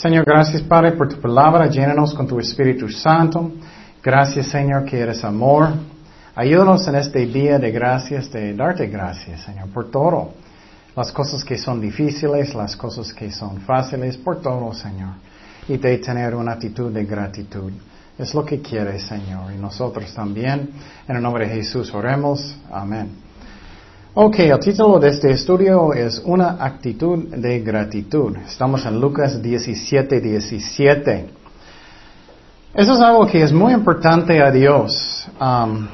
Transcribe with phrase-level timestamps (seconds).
[0.00, 3.52] Señor, gracias Padre por tu palabra, llénanos con tu Espíritu Santo.
[4.02, 5.74] Gracias Señor que eres amor.
[6.34, 10.32] Ayúdanos en este día de gracias, de darte gracias Señor por todo.
[10.96, 15.16] Las cosas que son difíciles, las cosas que son fáciles, por todo Señor.
[15.68, 17.70] Y de tener una actitud de gratitud.
[18.18, 19.52] Es lo que quieres Señor.
[19.52, 20.70] Y nosotros también.
[21.06, 22.56] En el nombre de Jesús oremos.
[22.72, 23.29] Amén.
[24.12, 28.36] Ok, el título de este estudio es Una actitud de gratitud.
[28.38, 31.26] Estamos en Lucas 17, 17.
[32.74, 35.28] Eso es algo que es muy importante a Dios.
[35.40, 35.86] Um,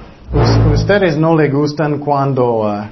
[0.72, 2.86] ustedes no le gustan cuando uh,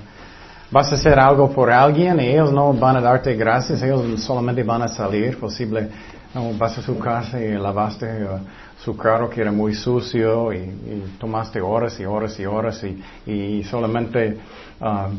[0.71, 4.63] vas a hacer algo por alguien y ellos no van a darte gracias, ellos solamente
[4.63, 5.89] van a salir, posible,
[6.35, 8.39] no, vas a su casa y lavaste uh,
[8.83, 12.85] su carro que era muy sucio y, tomaste horas y horas y horas
[13.27, 14.39] y, solamente
[14.81, 15.11] uh,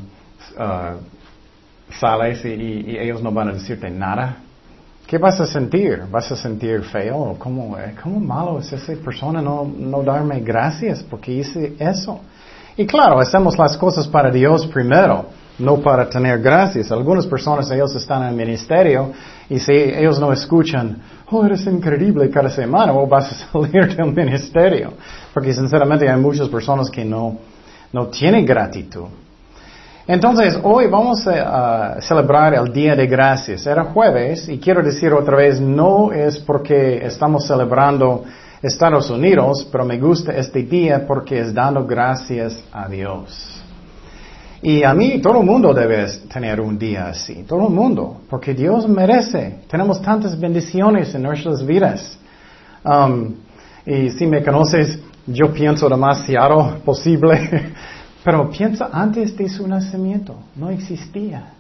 [2.00, 4.38] sales y ellos no van a decirte nada.
[5.08, 6.04] ¿Qué vas a sentir?
[6.10, 7.36] ¿Vas a sentir feo?
[7.38, 12.22] ¿Cómo, eh, cómo malo es esa persona no, no darme gracias porque hice eso?
[12.76, 15.28] Y claro, hacemos las cosas para Dios primero,
[15.60, 16.92] no para tener gracias.
[16.92, 19.12] Algunas personas, ellos están en el ministerio
[19.50, 20.98] y si ellos no escuchan,
[21.32, 24.94] oh, eres increíble cada semana, o vas a salir del ministerio.
[25.34, 27.38] Porque sinceramente hay muchas personas que no,
[27.92, 29.06] no tienen gratitud.
[30.08, 33.66] Entonces, hoy vamos a, celebrar el Día de Gracias.
[33.66, 38.24] Era jueves y quiero decir otra vez, no es porque estamos celebrando
[38.62, 43.65] Estados Unidos, pero me gusta este día porque es dando gracias a Dios.
[44.62, 48.54] Y a mí todo el mundo debe tener un día así, todo el mundo, porque
[48.54, 49.60] Dios merece.
[49.70, 52.18] Tenemos tantas bendiciones en nuestras vidas.
[52.84, 53.36] Um,
[53.86, 57.74] y si me conoces, yo pienso demasiado posible
[58.26, 61.52] Pero piensa antes de su nacimiento, no existía.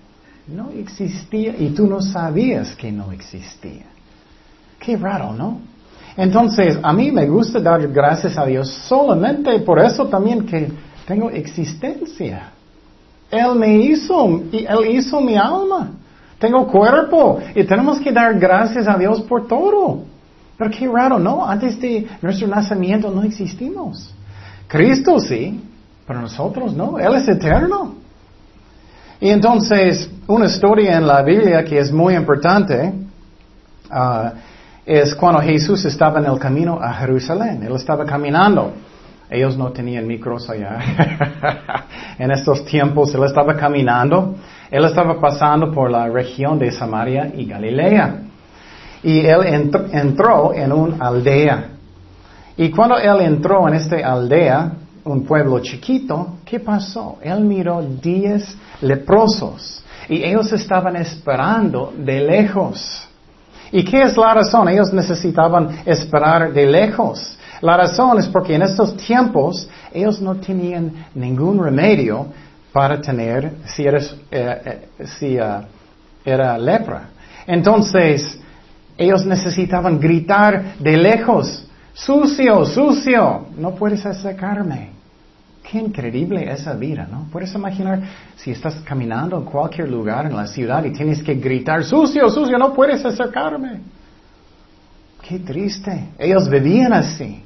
[0.47, 3.85] No existía y tú no sabías que no existía.
[4.79, 5.59] Qué raro, ¿no?
[6.17, 10.71] Entonces, a mí me gusta dar gracias a Dios solamente por eso también que
[11.05, 12.51] tengo existencia.
[13.35, 15.91] Él me hizo, y Él hizo mi alma.
[16.39, 20.03] Tengo cuerpo y tenemos que dar gracias a Dios por todo.
[20.57, 21.45] Pero qué raro, ¿no?
[21.45, 24.13] Antes de nuestro nacimiento no existimos.
[24.67, 25.61] Cristo sí,
[26.05, 27.95] pero nosotros no, Él es eterno.
[29.19, 32.93] Y entonces, una historia en la Biblia que es muy importante
[33.89, 34.29] uh,
[34.85, 37.63] es cuando Jesús estaba en el camino a Jerusalén.
[37.63, 38.73] Él estaba caminando.
[39.29, 40.77] Ellos no tenían micros allá.
[42.19, 44.35] en estos tiempos Él estaba caminando.
[44.69, 48.21] Él estaba pasando por la región de Samaria y Galilea.
[49.03, 51.69] Y Él entró en una aldea.
[52.57, 54.71] Y cuando Él entró en esta aldea,
[55.05, 57.19] un pueblo chiquito, ¿qué pasó?
[57.21, 63.07] Él miró diez leprosos y ellos estaban esperando de lejos.
[63.71, 64.69] ¿Y qué es la razón?
[64.69, 67.37] Ellos necesitaban esperar de lejos.
[67.61, 72.27] La razón es porque en estos tiempos ellos no tenían ningún remedio
[72.71, 75.61] para tener si, eres, eh, eh, si uh,
[76.25, 77.09] era lepra.
[77.47, 78.37] Entonces,
[78.97, 84.89] ellos necesitaban gritar de lejos, sucio, sucio, no puedes acercarme.
[85.63, 87.27] Qué increíble esa vida, ¿no?
[87.31, 88.01] Puedes imaginar
[88.35, 92.57] si estás caminando en cualquier lugar en la ciudad y tienes que gritar, sucio, sucio,
[92.57, 93.79] no puedes acercarme.
[95.27, 96.09] Qué triste.
[96.19, 97.44] Ellos vivían así.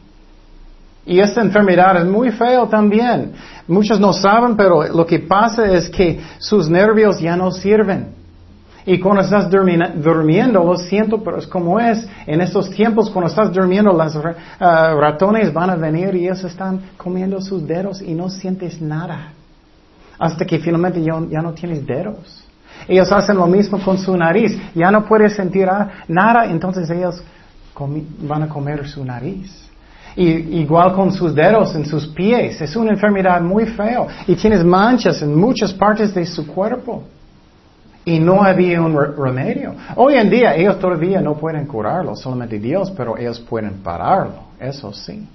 [1.10, 3.32] Y esta enfermedad es muy feo también.
[3.68, 8.10] Muchos no saben, pero lo que pasa es que sus nervios ya no sirven.
[8.86, 12.08] Y cuando estás durmiendo, lo siento, pero es como es.
[12.28, 14.20] En estos tiempos, cuando estás durmiendo, los
[14.60, 19.32] ah, ratones van a venir y ellos están comiendo sus dedos y no sientes nada.
[20.20, 22.46] Hasta que finalmente ya, no tienes dedos.
[22.88, 24.56] Ellos hacen lo mismo con su nariz.
[24.76, 25.68] Ya no puedes sentir
[26.08, 27.24] nada, entonces ellos
[28.22, 29.69] van a comer su nariz.
[30.22, 32.60] Igual con sus dedos en sus pies.
[32.60, 34.06] Es una enfermedad muy fea.
[34.28, 37.04] Y tienes manchas en muchas partes de su cuerpo.
[38.04, 39.74] Y no había un remedio.
[39.96, 44.92] Hoy en día ellos todavía no pueden curarlo, solamente Dios, pero ellos pueden pararlo, eso
[44.92, 45.26] sí.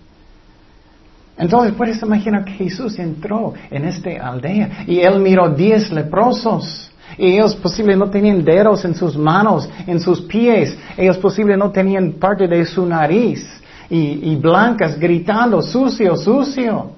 [1.36, 6.90] Entonces puedes imaginar que Jesús entró en esta aldea y él miró diez leprosos.
[7.16, 10.76] Y ellos posible no tenían dedos en sus manos, en sus pies.
[10.96, 13.46] Ellos posible no tenían parte de su nariz.
[13.90, 16.90] Y, y blancas gritando, sucio, sucio.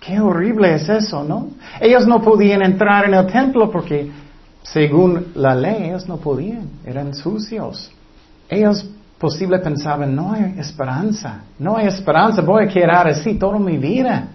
[0.00, 1.48] Qué horrible es eso, ¿no?
[1.80, 4.10] Ellos no podían entrar en el templo porque
[4.62, 7.90] según la ley, ellos no podían, eran sucios.
[8.48, 8.88] Ellos
[9.18, 14.28] posible pensaban, no hay esperanza, no hay esperanza, voy a quedar así toda mi vida.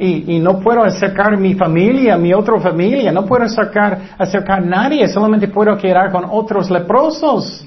[0.00, 5.08] Y, no puedo acercar mi familia, mi otra familia, no puedo acercar, acercar a nadie,
[5.08, 7.66] solamente puedo quedar con otros leprosos.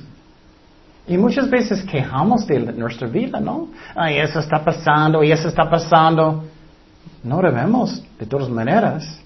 [1.08, 3.70] Y muchas veces quejamos de nuestra vida, ¿no?
[3.96, 6.44] Ay, eso está pasando y eso está pasando.
[7.24, 9.20] No debemos, de todas maneras.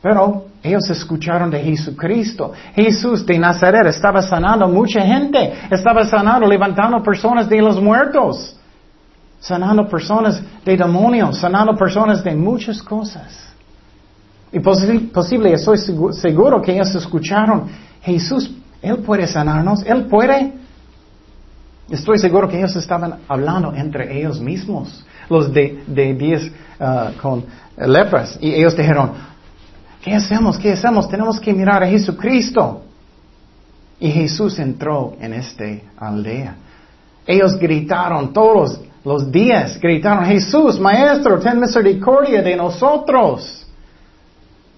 [0.00, 2.52] Pero ellos escucharon de Jesucristo.
[2.74, 5.52] Jesús de Nazaret estaba sanando mucha gente.
[5.70, 8.56] Estaba sanando, levantando personas de los muertos.
[9.38, 11.38] Sanando personas de demonios.
[11.38, 13.52] Sanando personas de muchas cosas.
[14.52, 15.78] Y posible, estoy
[16.12, 17.68] seguro que ellos escucharon,
[18.02, 20.52] Jesús, Él puede sanarnos, Él puede.
[21.88, 26.50] Estoy seguro que ellos estaban hablando entre ellos mismos, los de, de diez
[26.80, 27.44] uh, con
[27.76, 28.38] lepras.
[28.40, 29.12] Y ellos dijeron,
[30.02, 30.58] ¿qué hacemos?
[30.58, 31.08] ¿Qué hacemos?
[31.08, 32.82] Tenemos que mirar a Jesucristo.
[34.00, 35.64] Y Jesús entró en esta
[35.96, 36.56] aldea.
[37.24, 43.66] Ellos gritaron todos los días, gritaron, Jesús, Maestro, ten misericordia de nosotros.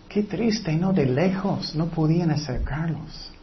[0.08, 0.92] Qué triste, ¿no?
[0.92, 3.33] De lejos no podían acercarlos.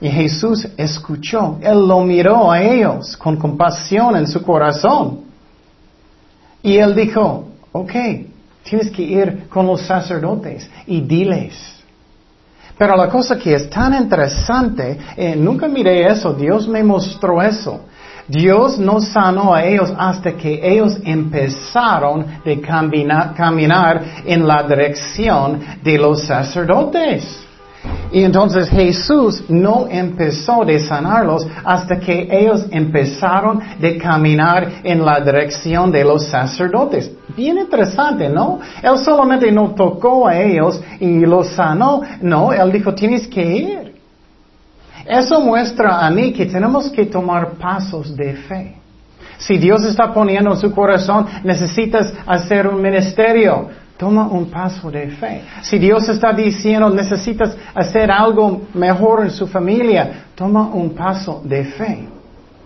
[0.00, 5.22] Y Jesús escuchó, Él lo miró a ellos con compasión en su corazón.
[6.62, 7.92] Y Él dijo, ok,
[8.62, 11.78] tienes que ir con los sacerdotes y diles.
[12.76, 17.80] Pero la cosa que es tan interesante, eh, nunca miré eso, Dios me mostró eso.
[18.28, 25.98] Dios no sanó a ellos hasta que ellos empezaron de caminar, en la dirección de
[25.98, 27.47] los sacerdotes.
[28.10, 35.20] Y entonces Jesús no empezó de sanarlos hasta que ellos empezaron de caminar en la
[35.20, 37.10] dirección de los sacerdotes.
[37.36, 38.60] Bien interesante, ¿no?
[38.82, 42.00] Él solamente no tocó a ellos y los sanó.
[42.22, 43.94] No, él dijo, tienes que ir.
[45.06, 48.74] Eso muestra a mí que tenemos que tomar pasos de fe.
[49.38, 53.68] Si Dios está poniendo en su corazón, necesitas hacer un ministerio.
[53.98, 55.42] Toma un paso de fe.
[55.62, 61.64] Si Dios está diciendo, necesitas hacer algo mejor en su familia, toma un paso de
[61.64, 62.08] fe.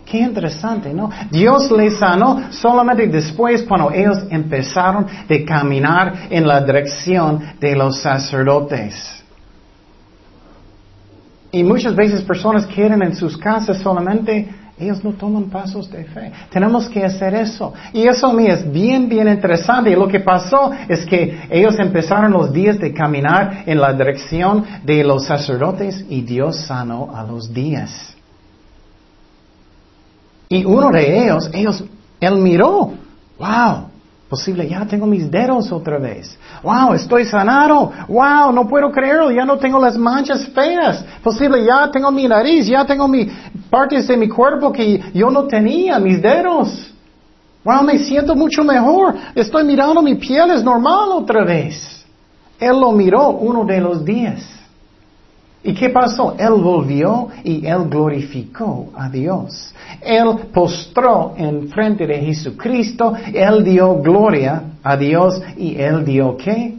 [0.05, 1.09] Qué interesante, ¿no?
[1.31, 7.99] Dios les sanó solamente después cuando ellos empezaron de caminar en la dirección de los
[8.03, 9.23] sacerdotes.
[11.51, 14.49] Y muchas veces personas quieren en sus casas solamente,
[14.83, 16.33] ellos no toman pasos de fe.
[16.51, 17.73] Tenemos que hacer eso.
[17.93, 19.91] Y eso a mí es bien, bien interesante.
[19.91, 24.65] Y lo que pasó es que ellos empezaron los días de caminar en la dirección
[24.85, 28.15] de los sacerdotes y Dios sanó a los días.
[30.49, 31.85] Y uno de ellos, ellos,
[32.21, 32.93] él miró,
[33.39, 33.93] wow,
[34.33, 36.39] Posible, ya tengo mis dedos otra vez.
[36.63, 37.93] Wow, estoy sanado.
[38.09, 41.05] Wow, no puedo creerlo, ya no tengo las manchas feas.
[41.23, 43.31] Posible, ya tengo mi nariz, ya tengo mi
[43.73, 46.93] partes de mi cuerpo que yo no tenía, mis dedos.
[47.65, 49.15] Wow, me siento mucho mejor.
[49.35, 52.05] Estoy mirando mi piel, es normal otra vez.
[52.61, 54.47] Él lo miró uno de los días.
[55.65, 56.35] ¿Y qué pasó?
[56.39, 59.73] Él volvió y él glorificó a Dios.
[60.03, 66.75] Él postró en frente de Jesucristo, él dio gloria a Dios y él dio qué?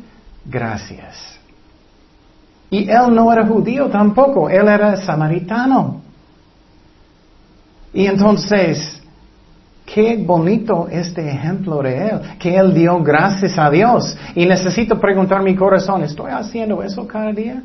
[0.45, 1.39] Gracias.
[2.69, 6.02] Y él no era judío tampoco, él era samaritano.
[7.93, 9.01] Y entonces,
[9.85, 14.17] qué bonito este ejemplo de él, que él dio gracias a Dios.
[14.35, 17.61] Y necesito preguntar mi corazón, ¿estoy haciendo eso cada día?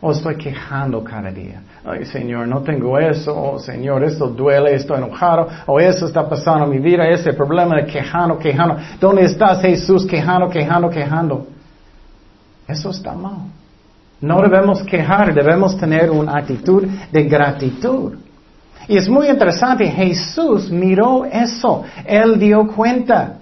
[0.00, 1.60] O estoy quejando cada día.
[1.84, 3.36] Ay, Señor, no tengo eso.
[3.36, 5.48] Oh, Señor, esto duele, estoy enojado.
[5.66, 8.78] O eso está pasando en mi vida, ese problema de quejando, quejando.
[8.98, 10.04] ¿Dónde estás, Jesús?
[10.06, 11.46] Quejando, quejando, quejando.
[12.66, 13.48] Eso está mal.
[14.20, 18.14] No debemos quejar, debemos tener una actitud de gratitud.
[18.88, 21.84] Y es muy interesante, Jesús miró eso.
[22.04, 23.38] Él dio cuenta.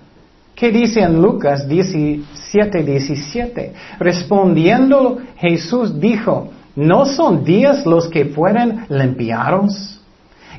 [0.55, 3.73] ¿Qué dice en Lucas 17, 17?
[3.99, 10.01] Respondiendo Jesús dijo, ¿no son días los que fueron limpiados?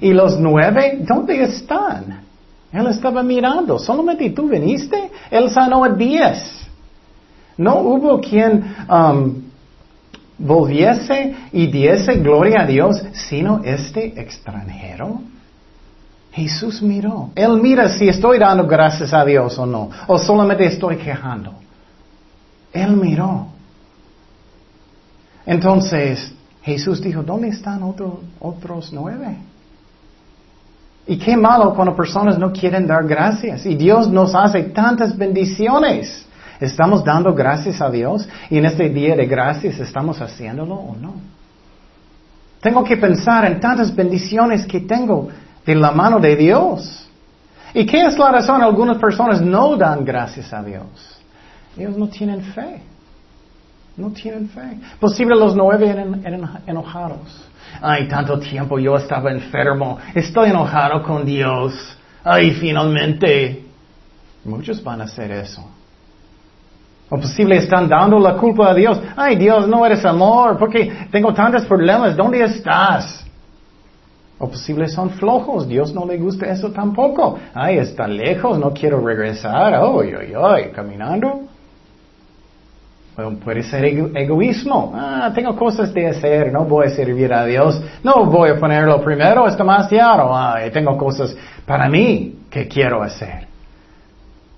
[0.02, 2.22] ¿Y los nueve, dónde están?
[2.74, 6.68] Él estaba mirando, solamente tú viniste, él sanó a diez.
[7.58, 9.51] No hubo quien um,
[10.42, 15.22] volviese y diese gloria a Dios, sino este extranjero.
[16.32, 17.30] Jesús miró.
[17.36, 21.54] Él mira si estoy dando gracias a Dios o no, o solamente estoy quejando.
[22.72, 23.48] Él miró.
[25.46, 29.38] Entonces, Jesús dijo, ¿dónde están otros nueve?
[31.08, 33.66] Y qué malo cuando personas no quieren dar gracias.
[33.66, 36.26] Y Dios nos hace tantas bendiciones.
[36.62, 38.30] ¿Estamos dando gracias a Dios?
[38.52, 41.16] Y en este día de gracias, ¿estamos haciéndolo o no?
[42.62, 45.30] Tengo que pensar en tantas bendiciones que tengo
[45.66, 47.10] de la mano de Dios.
[47.74, 48.62] ¿Y qué es la razón?
[48.62, 50.86] Algunas personas no dan gracias a Dios.
[51.76, 52.84] Ellos no tienen fe.
[53.98, 54.78] No tienen fe.
[55.00, 57.44] Posible los nueve eran, eran enojados.
[57.82, 59.98] Ay, tanto tiempo yo estaba enfermo.
[60.14, 61.74] Estoy enojado con Dios.
[62.24, 63.66] Ay, finalmente.
[64.46, 65.81] Muchos van a hacer eso.
[67.14, 68.98] O posible están dando la culpa a Dios.
[69.18, 72.16] Ay, Dios, no eres amor, porque tengo tantos problemas.
[72.16, 73.26] ¿Dónde estás?
[74.40, 75.68] O posible son flojos.
[75.68, 77.38] Dios no le gusta eso tampoco.
[77.54, 79.76] Ay, está lejos, no quiero regresar.
[79.76, 81.42] Ay, ay, ay, caminando.
[83.44, 84.94] puede ser egoísmo.
[84.96, 87.84] Ah, tengo cosas de hacer, no voy a servir a Dios.
[88.06, 90.34] No voy a ponerlo primero, es demasiado.
[90.34, 93.51] Ay, tengo cosas para mí que quiero hacer.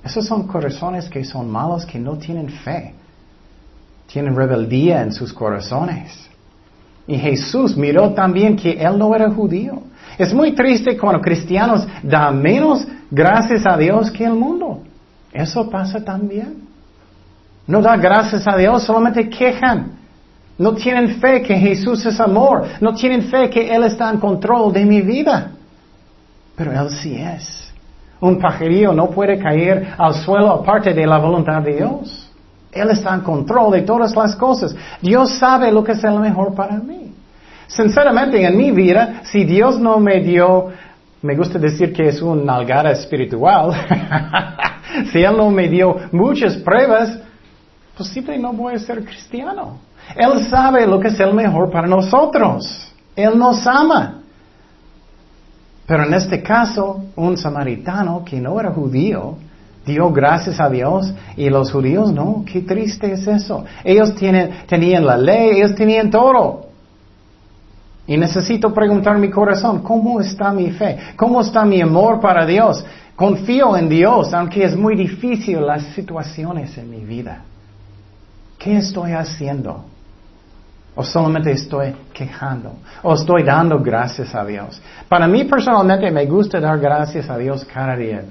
[0.04, 2.94] Esos son corazones que son malos, que no tienen fe.
[4.08, 6.30] Tienen rebeldía en sus corazones.
[7.08, 9.82] Y Jesús miró también que él no era judío.
[10.18, 14.84] Es muy triste cuando cristianos dan menos gracias a Dios que el mundo.
[15.32, 16.68] Eso pasa también.
[17.66, 19.94] No da gracias a Dios, solamente quejan.
[20.58, 22.66] No tienen fe que Jesús es amor.
[22.80, 25.52] No tienen fe que Él está en control de mi vida.
[26.56, 27.63] Pero Él sí es.
[28.24, 32.32] Un pajarillo no puede caer al suelo aparte de la voluntad de Dios.
[32.72, 34.74] Él está en control de todas las cosas.
[35.02, 37.14] Dios sabe lo que es lo mejor para mí.
[37.68, 40.70] Sinceramente, en mi vida, si Dios no me dio,
[41.22, 43.74] me gusta decir que es un nalgada espiritual,
[45.12, 47.20] si Él no me dio muchas pruebas,
[47.98, 49.80] posible no voy a ser cristiano.
[50.16, 52.90] Él sabe lo que es el mejor para nosotros.
[53.18, 54.23] Él nos ama.
[55.86, 59.36] Pero en este caso, un samaritano que no era judío,
[59.86, 62.44] dio gracias a Dios y los judíos no.
[62.46, 63.66] Qué triste es eso.
[63.84, 66.68] Ellos tenían la ley, ellos tenían todo.
[68.08, 70.98] Y necesito preguntar mi corazón, ¿cómo está mi fe?
[71.16, 72.86] ¿Cómo está mi amor para Dios?
[73.16, 77.44] Confío en Dios, aunque es muy difícil las situaciones en mi vida.
[78.58, 79.86] ¿Qué estoy haciendo?
[80.96, 82.74] O solamente estoy quejando.
[83.02, 84.82] O estoy dando gracias a Dios.
[85.10, 88.22] Para mí personalmente me gusta dar gracias a Dios cada día.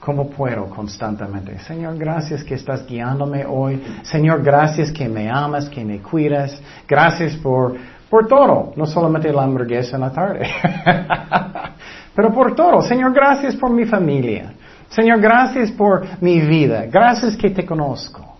[0.00, 1.58] Como puedo constantemente.
[1.60, 3.82] Señor, gracias que estás guiándome hoy.
[4.02, 6.60] Señor, gracias que me amas, que me cuidas.
[6.88, 7.76] Gracias por,
[8.08, 8.72] por todo.
[8.76, 10.48] No solamente la hamburguesa en la tarde.
[12.14, 12.80] Pero por todo.
[12.80, 14.54] Señor, gracias por mi familia.
[14.88, 16.86] Señor, gracias por mi vida.
[16.86, 18.35] Gracias que te conozco.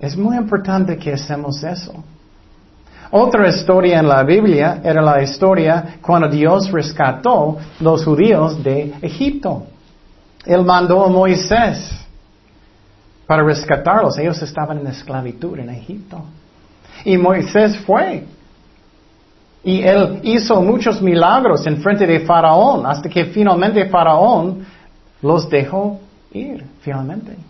[0.00, 1.92] Es muy importante que hacemos eso.
[3.10, 9.64] Otra historia en la Biblia era la historia cuando Dios rescató los judíos de Egipto.
[10.46, 11.90] Él mandó a Moisés
[13.26, 14.16] para rescatarlos.
[14.18, 16.22] Ellos estaban en esclavitud en Egipto.
[17.04, 18.24] Y Moisés fue.
[19.62, 24.64] Y él hizo muchos milagros en frente de Faraón hasta que finalmente Faraón
[25.20, 26.00] los dejó
[26.32, 27.49] ir, finalmente.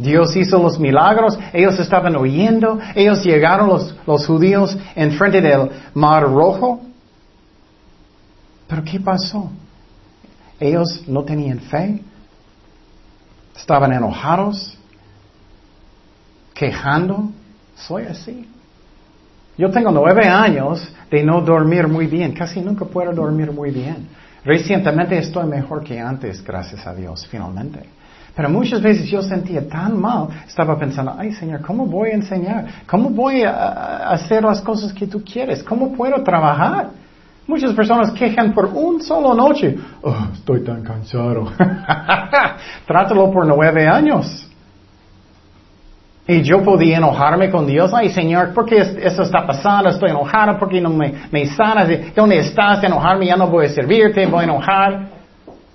[0.00, 6.80] Dios hizo los milagros, ellos estaban oyendo, ellos llegaron los, judíos enfrente del mar rojo.
[8.66, 9.50] Pero ¿qué pasó?
[10.58, 12.02] Ellos no tenían fe,
[13.54, 14.78] estaban enojados,
[16.54, 17.30] quejando.
[17.76, 18.48] Soy así.
[19.58, 24.08] Yo tengo nueve años de no dormir muy bien, casi nunca puedo dormir muy bien.
[24.44, 27.99] Recientemente estoy mejor que antes, gracias a Dios, finalmente.
[28.34, 32.66] Pero muchas veces yo sentía tan mal, estaba pensando, ay Señor, ¿cómo voy a enseñar?
[32.86, 35.62] ¿Cómo voy a hacer las cosas que tú quieres?
[35.62, 36.90] ¿Cómo puedo trabajar?
[37.46, 39.76] Muchas personas quejan por un solo noche.
[40.02, 41.50] Oh, estoy tan cansado.
[42.86, 44.46] Trátalo por nueve años.
[46.28, 47.92] Y yo podía enojarme con Dios.
[47.92, 49.90] Ay, Señor, ¿por qué eso está pasando?
[49.90, 50.60] Estoy enojado.
[50.60, 51.88] ¿Por qué no me, me sanas?
[52.14, 52.84] ¿Dónde estás?
[52.84, 55.08] Enojarme, ya no voy a servirte, voy a enojar.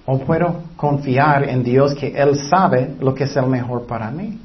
[0.06, 4.40] O puedo confiar en Dios que Él sabe lo que es el mejor para mí.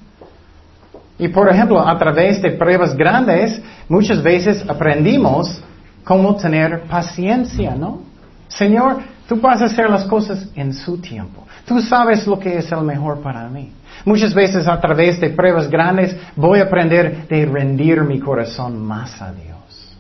[1.19, 5.63] Y por ejemplo, a través de pruebas grandes, muchas veces aprendimos
[6.03, 8.01] cómo tener paciencia, ¿no?
[8.49, 11.47] Señor, tú vas a hacer las cosas en su tiempo.
[11.67, 13.71] Tú sabes lo que es el mejor para mí.
[14.07, 19.21] Muchas veces a través de pruebas grandes voy a aprender de rendir mi corazón más
[19.21, 19.95] a Dios.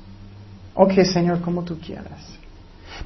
[0.74, 2.39] Ok, Señor, como tú quieras.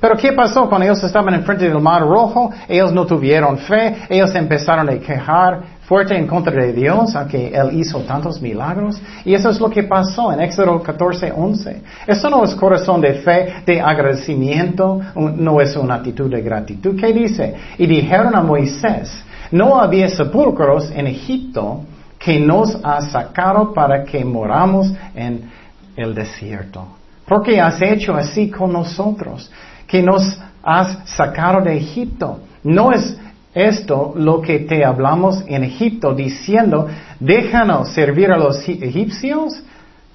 [0.01, 2.51] Pero ¿qué pasó cuando ellos estaban enfrente del mar rojo?
[2.69, 7.79] Ellos no tuvieron fe, ellos empezaron a quejar fuerte en contra de Dios, aunque Él
[7.79, 9.01] hizo tantos milagros.
[9.25, 11.83] Y eso es lo que pasó en Éxodo 14, 11.
[12.07, 16.99] Eso no es corazón de fe, de agradecimiento, no es una actitud de gratitud.
[16.99, 17.55] ¿Qué dice?
[17.79, 21.83] Y dijeron a Moisés, no había sepulcros en Egipto
[22.19, 25.51] que nos ha sacado para que moramos en
[25.97, 26.87] el desierto.
[27.27, 29.51] ¿Por qué has hecho así con nosotros?
[29.95, 32.41] Que nos has sacado de Egipto.
[32.65, 33.17] No es
[33.55, 36.89] esto lo que te hablamos en Egipto, diciendo,
[37.21, 39.63] déjanos servir a los egipcios,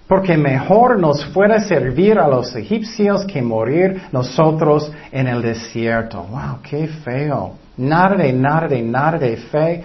[0.06, 6.24] porque mejor nos fuera servir a los egipcios que morir nosotros en el desierto.
[6.30, 6.60] ¡Wow!
[6.62, 7.54] ¡Qué feo!
[7.78, 9.82] Nada de nada de nada de fe,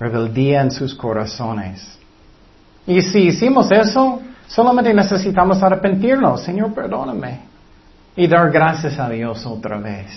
[0.00, 1.96] rebeldía en sus corazones.
[2.88, 6.42] Y si hicimos eso, solamente necesitamos arrepentirnos.
[6.42, 7.47] Señor, perdóname.
[8.18, 10.10] Y dar gracias a Dios otra vez.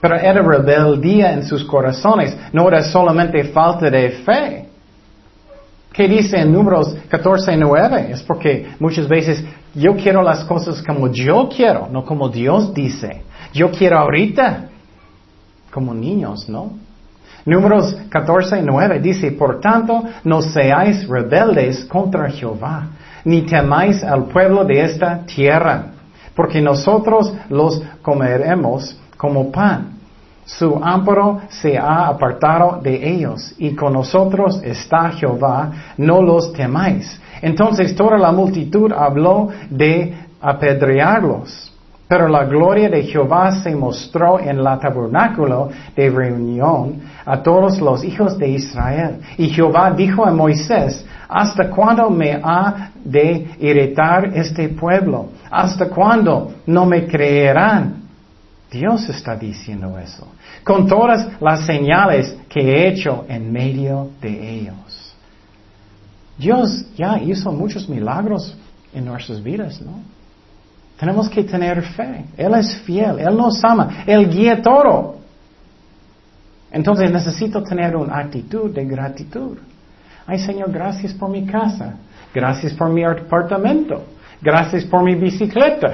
[0.00, 4.68] Pero era rebeldía en sus corazones, no era solamente falta de fe.
[5.92, 8.08] ¿Qué dice en números 14, 9?
[8.10, 9.44] Es porque muchas veces
[9.76, 13.22] yo quiero las cosas como yo quiero, no como Dios dice.
[13.52, 14.70] Yo quiero ahorita,
[15.70, 16.72] como niños, ¿no?
[17.44, 22.88] Números 14, 9 dice, por tanto, no seáis rebeldes contra Jehová,
[23.24, 25.89] ni temáis al pueblo de esta tierra,
[26.34, 29.98] porque nosotros los comeremos como pan.
[30.44, 37.20] Su amparo se ha apartado de ellos, y con nosotros está Jehová, no los temáis.
[37.40, 41.72] Entonces toda la multitud habló de apedrearlos.
[42.08, 48.02] Pero la gloria de Jehová se mostró en la tabernáculo de reunión a todos los
[48.02, 49.20] hijos de Israel.
[49.38, 55.28] Y Jehová dijo a Moisés, ¿hasta cuándo me ha de irritar este pueblo?
[55.50, 58.00] ¿Hasta cuándo no me creerán?
[58.70, 60.28] Dios está diciendo eso,
[60.62, 65.14] con todas las señales que he hecho en medio de ellos.
[66.38, 68.56] Dios ya hizo muchos milagros
[68.94, 70.00] en nuestras vidas, ¿no?
[70.98, 72.24] Tenemos que tener fe.
[72.36, 75.16] Él es fiel, Él nos ama, Él guía todo.
[76.70, 79.58] Entonces necesito tener una actitud de gratitud.
[80.30, 81.96] Ay Señor, gracias por mi casa,
[82.32, 84.04] gracias por mi apartamento,
[84.42, 85.92] Gracias por mi bicicleta.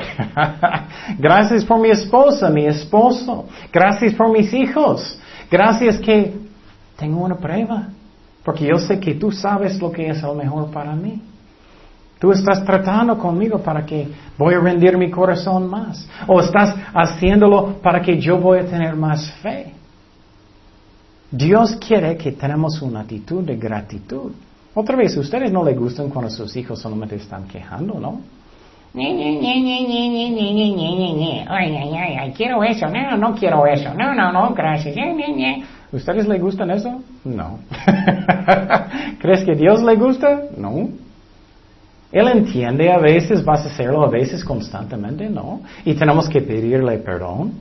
[1.18, 3.48] Gracias por mi esposa, mi esposo.
[3.72, 5.18] Gracias por mis hijos.
[5.50, 6.32] Gracias que
[6.96, 7.88] tengo una prueba.
[8.44, 11.20] Porque yo sé que tú sabes lo que es lo mejor para mí.
[12.20, 14.06] Tú estás tratando conmigo para que
[14.38, 16.08] voy a rendir mi corazón más.
[16.28, 19.75] O estás haciéndolo para que yo voy a tener más fe.
[21.30, 24.32] Dios quiere que tenemos una actitud de gratitud.
[24.74, 28.20] Otra vez, ustedes no les gustan cuando sus hijos solamente están quejando, ¿no?
[31.48, 32.86] Ay, quiero eso.
[32.88, 33.92] No, no quiero eso.
[33.94, 34.96] No, no, no, gracias.
[35.92, 37.02] ¿Ustedes les gustan eso?
[37.24, 37.58] No.
[39.20, 40.44] ¿Crees que Dios le gusta?
[40.56, 40.88] No.
[42.10, 45.60] Él entiende a veces, vas a hacerlo a veces constantemente, ¿no?
[45.84, 47.52] Y tenemos que pedirle perdón.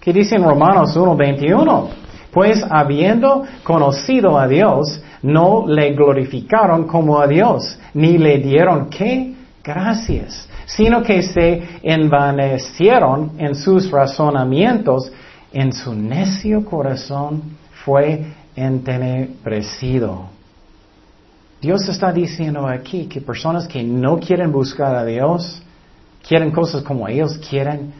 [0.00, 1.88] ¿Qué dice en Romanos 1.21?
[2.32, 9.34] Pues habiendo conocido a Dios, no le glorificaron como a Dios, ni le dieron qué?
[9.62, 15.12] Gracias, sino que se envanecieron en sus razonamientos,
[15.52, 17.42] en su necio corazón
[17.84, 18.24] fue
[18.56, 20.30] entenebrecido.
[21.60, 25.62] Dios está diciendo aquí que personas que no quieren buscar a Dios,
[26.26, 27.92] quieren cosas como ellos quieren,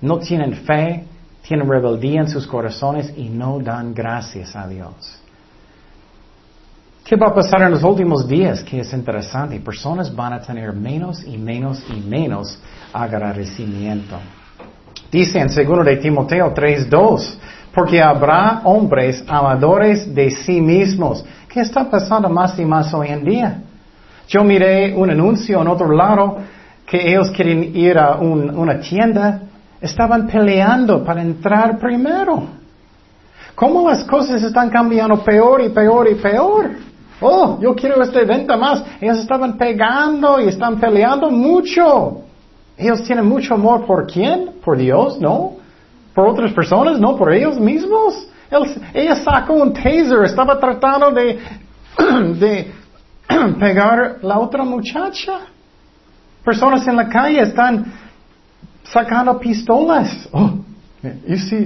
[0.00, 1.04] no tienen fe,
[1.46, 5.18] tienen rebeldía en sus corazones y no dan gracias a Dios.
[7.04, 8.62] ¿Qué va a pasar en los últimos días?
[8.62, 9.58] Que es interesante.
[9.58, 12.58] Personas van a tener menos y menos y menos
[12.92, 14.18] agradecimiento.
[15.10, 17.36] Dice en 2 de Timoteo 3.2,
[17.74, 21.24] porque habrá hombres amadores de sí mismos.
[21.48, 23.62] ¿Qué está pasando más y más hoy en día?
[24.28, 26.38] Yo miré un anuncio en otro lado
[26.86, 29.42] que ellos quieren ir a una tienda
[29.82, 32.46] Estaban peleando para entrar primero.
[33.56, 36.70] ¿Cómo las cosas están cambiando peor y peor y peor?
[37.20, 38.84] Oh, yo quiero esta venta más.
[39.00, 42.22] Ellos estaban pegando y están peleando mucho.
[42.76, 44.52] Ellos tienen mucho amor por quién?
[44.64, 45.54] Por Dios, ¿no?
[46.14, 48.28] Por otras personas, no por ellos mismos.
[48.94, 51.38] ella sacó un taser, estaba tratando de,
[52.38, 52.72] de
[53.58, 55.40] pegar la otra muchacha.
[56.44, 57.92] Personas en la calle están
[58.84, 60.28] sacando pistolas.
[60.32, 60.52] Oh,
[61.26, 61.56] y si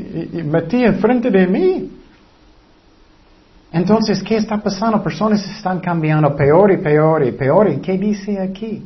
[0.45, 1.91] metí enfrente de mí.
[3.73, 5.03] Entonces, ¿qué está pasando?
[5.03, 7.69] Personas están cambiando peor y peor y peor.
[7.69, 8.83] ¿Y qué dice aquí?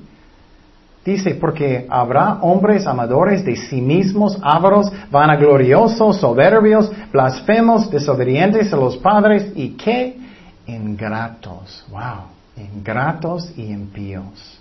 [1.04, 8.98] Dice, porque habrá hombres amadores de sí mismos, ávaros, vanagloriosos, soberbios, blasfemos, desobedientes a los
[8.98, 10.18] padres y qué?
[10.66, 11.84] Ingratos.
[11.90, 12.26] Wow.
[12.56, 14.59] Ingratos y impíos.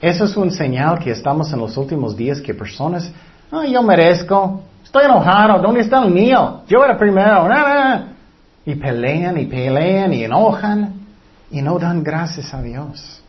[0.00, 3.10] Eso es un señal que estamos en los últimos días que personas,
[3.50, 6.62] ah, yo merezco, estoy enojado, ¿dónde está el mío?
[6.68, 7.48] Yo era primero,
[8.64, 10.94] y pelean y pelean y enojan
[11.50, 13.22] y no dan gracias a Dios.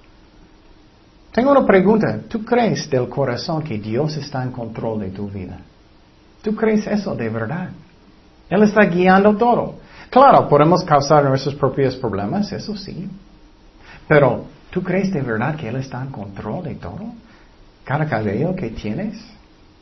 [1.31, 5.57] Tengo una pregunta, ¿tú crees del corazón que Dios está en control de tu vida?
[6.41, 7.69] ¿Tú crees eso de verdad?
[8.49, 9.75] Él está guiando todo.
[10.09, 13.07] Claro, podemos causar nuestros propios problemas, eso sí.
[14.07, 17.13] Pero, ¿tú crees de verdad que Él está en control de todo?
[17.83, 19.19] Cada cabello que tienes,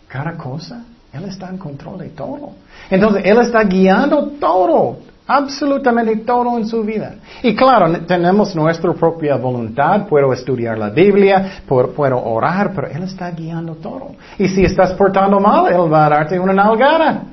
[0.08, 2.52] cada cosa, Él está en control de todo.
[2.90, 7.16] Entonces, Él está guiando todo, absolutamente todo en su vida.
[7.44, 13.30] Y claro, tenemos nuestra propia voluntad, puedo estudiar la Biblia, puedo orar, pero Él está
[13.32, 14.12] guiando todo.
[14.38, 17.24] Y si estás portando mal, Él va a darte una nalgada.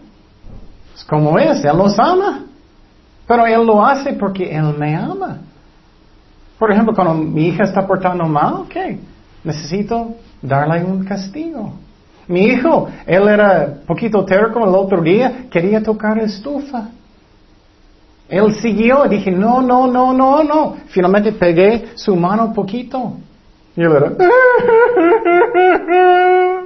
[0.94, 2.46] Es como es, Él nos ama.
[3.26, 5.38] Pero Él lo hace porque Él me ama.
[6.58, 8.76] Por ejemplo, cuando mi hija está portando mal, ok,
[9.42, 11.72] necesito darle un castigo.
[12.26, 16.88] Mi hijo, él era poquito terco el otro día, quería tocar estufa.
[18.28, 20.76] Él siguió, dije, no, no, no, no, no.
[20.86, 23.12] Finalmente pegué su mano poquito.
[23.76, 24.06] Y él era,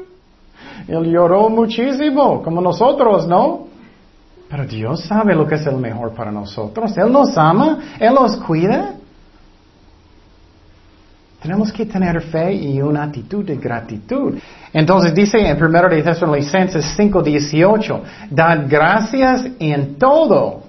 [0.88, 3.66] él lloró muchísimo, como nosotros, ¿no?
[4.48, 6.96] Pero Dios sabe lo que es el mejor para nosotros.
[6.96, 8.94] Él nos ama, Él nos cuida.
[11.40, 14.34] Tenemos que tener fe y una actitud de gratitud.
[14.72, 20.64] Entonces dice en 1 de Tesalonicenses 5:18, dad gracias en todo,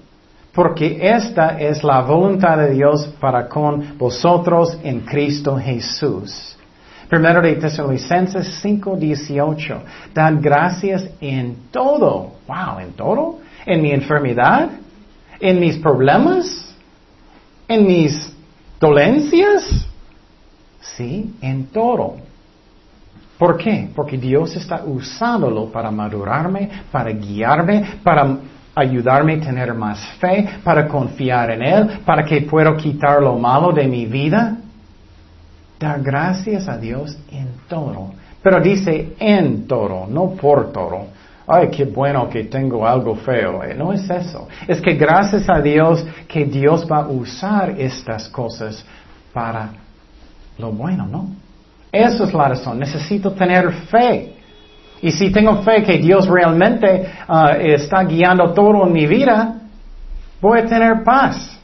[0.53, 6.55] porque esta es la voluntad de Dios para con vosotros en Cristo Jesús.
[7.11, 9.81] 1 de Tesalonicenses 5:18,
[10.13, 12.33] dad gracias en todo.
[12.47, 14.69] Wow, en todo en mi enfermedad,
[15.39, 16.75] en mis problemas,
[17.67, 18.33] en mis
[18.79, 19.87] dolencias,
[20.79, 22.17] sí, en todo.
[23.37, 23.89] ¿Por qué?
[23.95, 28.37] Porque Dios está usándolo para madurarme, para guiarme, para
[28.75, 33.71] ayudarme a tener más fe, para confiar en Él, para que pueda quitar lo malo
[33.71, 34.57] de mi vida.
[35.79, 38.11] Dar gracias a Dios en todo.
[38.43, 43.63] Pero dice en todo, no por todo ay, qué bueno que tengo algo feo.
[43.63, 44.47] Eh, no es eso.
[44.67, 48.85] Es que gracias a Dios que Dios va a usar estas cosas
[49.33, 49.71] para
[50.59, 51.29] lo bueno, ¿no?
[51.91, 52.79] Esa es la razón.
[52.79, 54.35] Necesito tener fe.
[55.01, 59.55] Y si tengo fe que Dios realmente ah, está guiando todo en mi vida,
[60.41, 61.57] voy a tener paz.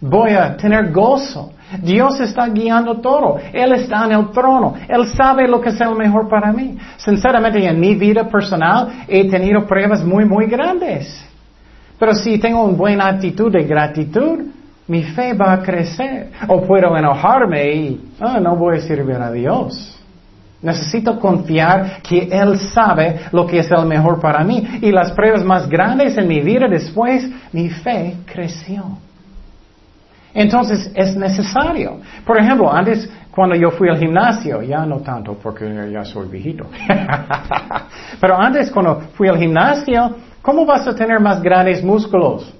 [0.00, 1.52] Voy a tener gozo.
[1.82, 3.38] Dios está guiando todo.
[3.52, 4.74] Él está en el trono.
[4.88, 6.76] Él sabe lo que es el mejor para mí.
[6.96, 11.24] Sinceramente, en mi vida personal he tenido pruebas muy, muy grandes.
[11.98, 14.40] Pero si tengo una buena actitud de gratitud,
[14.86, 16.30] mi fe va a crecer.
[16.48, 19.90] O puedo enojarme y ah, no voy a servir a Dios.
[20.62, 24.80] Necesito confiar que Él sabe lo que es el mejor para mí.
[24.82, 28.98] Y las pruebas más grandes en mi vida después, mi fe creció.
[30.32, 32.00] Entonces es necesario.
[32.26, 36.66] Por ejemplo, antes cuando yo fui al gimnasio, ya no tanto porque ya soy viejito,
[38.20, 42.52] pero antes cuando fui al gimnasio, ¿cómo vas a tener más grandes músculos?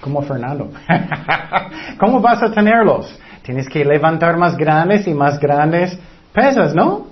[0.00, 0.70] Como Fernando.
[1.98, 3.18] ¿Cómo vas a tenerlos?
[3.42, 5.98] Tienes que levantar más grandes y más grandes
[6.32, 7.06] pesas, ¿no?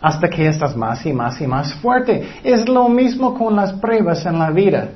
[0.00, 2.40] Hasta que estás más y más y más fuerte.
[2.42, 4.88] Es lo mismo con las pruebas en la vida.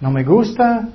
[0.00, 0.88] No me gusta,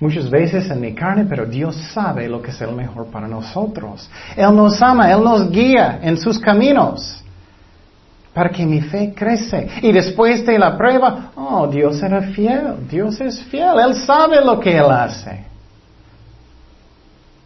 [0.00, 4.10] muchas veces en mi carne, pero Dios sabe lo que es el mejor para nosotros.
[4.36, 7.22] Él nos ama, Él nos guía en sus caminos
[8.38, 9.66] para que mi fe crece.
[9.82, 14.60] Y después de la prueba, oh, Dios era fiel, Dios es fiel, Él sabe lo
[14.60, 15.44] que Él hace.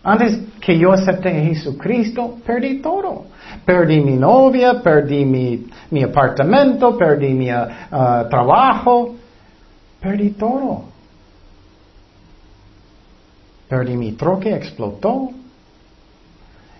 [0.04, 3.24] Antes que yo acepté a Jesucristo, perdí todo.
[3.64, 9.14] Perdí mi novia, perdí mi, mi apartamento, perdí mi uh, trabajo,
[9.98, 10.84] perdí todo.
[13.66, 15.30] Perdí mi troque, explotó.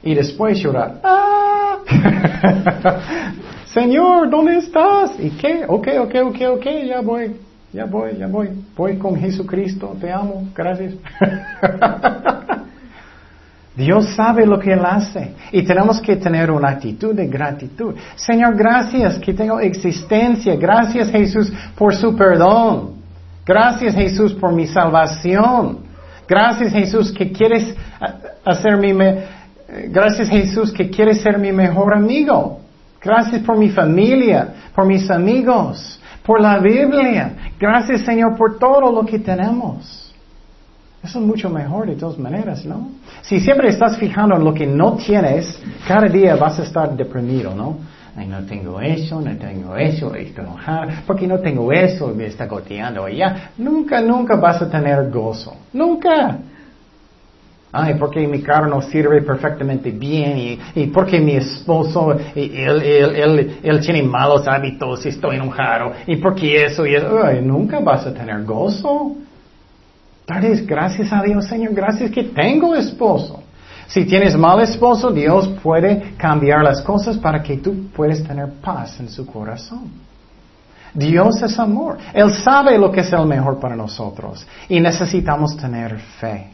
[0.02, 1.00] Y después llorar.
[1.02, 1.78] ¡Ah!
[3.72, 5.12] Señor, ¿dónde estás?
[5.18, 5.64] ¿Y qué?
[5.66, 7.36] Ok, ok, ok, ok, ya voy,
[7.72, 8.50] ya voy, ya voy.
[8.76, 10.94] Voy con Jesucristo, te amo, gracias.
[13.74, 17.94] Dios sabe lo que Él hace y tenemos que tener una actitud de gratitud.
[18.16, 20.54] Señor, gracias que tengo existencia.
[20.56, 22.96] Gracias Jesús por su perdón.
[23.46, 25.78] Gracias Jesús por mi salvación.
[26.28, 27.74] Gracias Jesús que quieres
[28.44, 28.92] hacer mi,
[29.88, 32.61] gracias Jesús que quieres ser mi mejor amigo.
[33.04, 37.32] Gracias por mi familia, por mis amigos, por la Biblia.
[37.58, 40.14] Gracias Señor por todo lo que tenemos.
[41.02, 42.90] Eso es mucho mejor de todas maneras, ¿no?
[43.22, 47.54] Si siempre estás fijando en lo que no tienes, cada día vas a estar deprimido,
[47.54, 47.78] ¿no?
[48.16, 50.56] Ay, no tengo eso, no tengo eso, esto no
[51.06, 53.52] porque no tengo eso, me está goteando allá.
[53.58, 55.56] Nunca, nunca vas a tener gozo.
[55.72, 56.38] Nunca.
[57.74, 63.58] Ay, porque mi carro no sirve perfectamente bien y, y porque mi esposo, él, él,
[63.62, 67.24] él, tiene malos hábitos y estoy enojado y porque eso y eso.
[67.24, 69.16] Ay, nunca vas a tener gozo.
[70.26, 73.42] Darles gracias a Dios, Señor, gracias que tengo esposo.
[73.86, 79.00] Si tienes mal esposo, Dios puede cambiar las cosas para que tú puedas tener paz
[79.00, 79.90] en su corazón.
[80.92, 81.96] Dios es amor.
[82.12, 86.50] Él sabe lo que es el mejor para nosotros y necesitamos tener fe.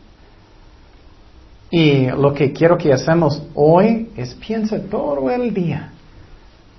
[1.70, 5.90] Y lo que quiero que hacemos hoy es piensa todo el día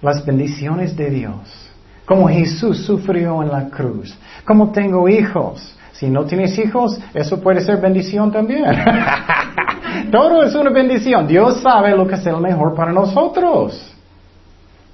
[0.02, 1.70] las bendiciones de Dios.
[2.06, 4.18] Como Jesús sufrió en la cruz.
[4.46, 5.76] Como tengo hijos.
[5.92, 8.64] Si no tienes hijos, eso puede ser bendición también.
[10.12, 11.28] todo es una bendición.
[11.28, 13.89] Dios sabe lo que es el mejor para nosotros.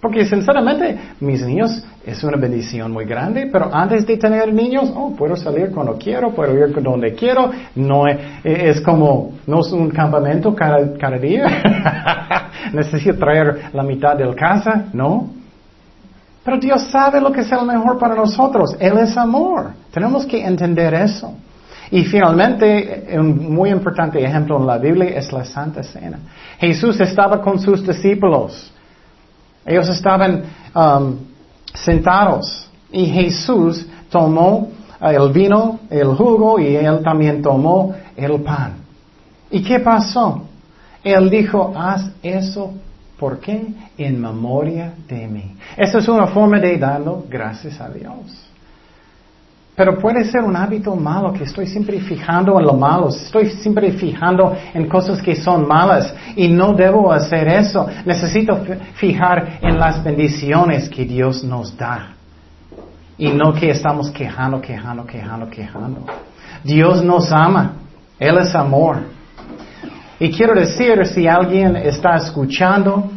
[0.02, 5.16] Porque sinceramente, mis niños es una bendición muy grande, pero antes de tener niños, oh,
[5.16, 10.54] puedo salir cuando quiero, puedo ir donde quiero, no es, como, no es un campamento
[10.54, 11.46] cada, cada día,
[12.74, 15.30] necesito traer la mitad de la casa, no.
[16.44, 20.46] Pero Dios sabe lo que es el mejor para nosotros, Él es amor, tenemos que
[20.46, 21.34] entender eso.
[21.92, 26.20] Y finalmente, un muy importante ejemplo en la Biblia es la Santa Cena.
[26.60, 28.72] Jesús estaba con sus discípulos.
[29.66, 30.44] Ellos estaban
[30.76, 31.18] um,
[31.74, 34.70] sentados y Jesús tomó
[35.02, 38.76] el vino, el jugo y él también tomó el pan.
[39.52, 40.44] ¿Y qué pasó?
[41.04, 42.74] Él dijo, haz eso,
[43.20, 43.68] ¿por qué?
[43.98, 45.56] En memoria de mí.
[45.78, 48.50] Esa es una forma de darlo gracias a Dios.
[49.76, 53.92] Pero puede ser un hábito malo que estoy siempre fijando en lo malo, estoy siempre
[53.92, 57.86] fijando en cosas que son malas y no debo hacer eso.
[58.06, 58.58] Necesito
[58.94, 62.14] fijar en las bendiciones que Dios nos da
[63.18, 66.06] y no que estamos quejando, quejando, quejando, quejando.
[66.64, 67.74] Dios nos ama,
[68.18, 68.98] Él es amor.
[70.20, 73.10] Y quiero decir, si alguien está escuchando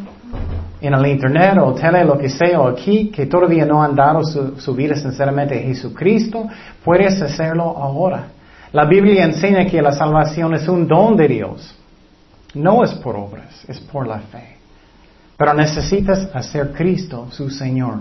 [0.81, 4.23] en el internet o tele, lo que sea, o aquí, que todavía no han dado
[4.25, 6.47] su, vida sinceramente a Jesucristo,
[6.85, 8.29] puedes hacerlo ahora.
[8.73, 11.75] La Biblia enseña que la salvación es un don de Dios.
[12.55, 14.57] No es por obras, es por la fe.
[15.37, 18.01] Pero necesitas hacer Cristo su Señor,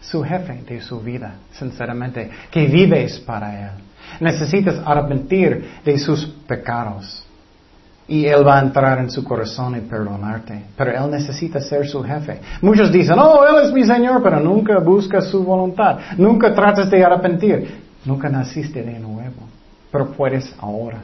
[0.00, 3.72] su jefe de su vida, sinceramente, que vives para Él.
[4.20, 7.25] Necesitas arrepentir de sus pecados.
[8.08, 10.66] Y Él va a entrar en su corazón y perdonarte.
[10.76, 12.40] Pero Él necesita ser su jefe.
[12.62, 15.98] Muchos dicen, oh, Él es mi Señor, pero nunca buscas su voluntad.
[16.16, 17.82] Nunca tratas de arrepentir.
[18.04, 19.48] Nunca naciste de nuevo.
[19.90, 20.98] Pero puedes ahora.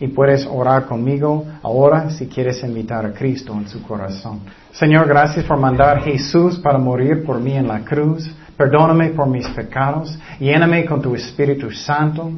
[0.00, 4.40] Y puedes orar conmigo ahora si quieres invitar a Cristo en su corazón.
[4.72, 8.28] Señor, gracias por mandar a Jesús para morir por mí en la cruz.
[8.56, 10.18] Perdóname por mis pecados.
[10.40, 12.32] Lléname con tu Espíritu Santo.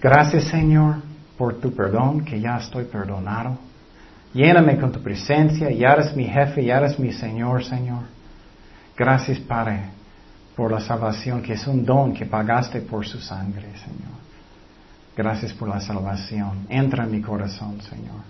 [0.00, 1.09] Gracias, Señor
[1.40, 3.56] por tu perdón, que ya estoy perdonado.
[4.34, 8.02] Lléname con tu presencia, ya eres mi jefe, ya eres mi Señor, Señor.
[8.94, 9.84] Gracias, Padre,
[10.54, 14.18] por la salvación, que es un don que pagaste por su sangre, Señor.
[15.16, 16.66] Gracias por la salvación.
[16.68, 18.20] Entra en mi corazón, Señor.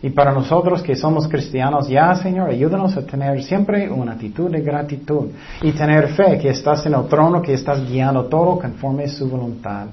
[0.00, 4.62] Y para nosotros que somos cristianos, ya, Señor, ayúdanos a tener siempre una actitud de
[4.62, 5.28] gratitud
[5.60, 9.28] y tener fe que estás en el trono, que estás guiando todo conforme a su
[9.28, 9.88] voluntad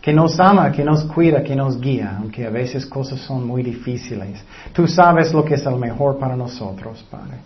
[0.00, 3.62] que nos ama, que nos cuida, que nos guía, aunque a veces cosas son muy
[3.62, 4.42] difíciles.
[4.72, 7.38] Tú sabes lo que es el mejor para nosotros, Padre.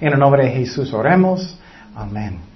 [0.00, 1.56] En el nombre de Jesús oremos.
[1.94, 2.49] Amén.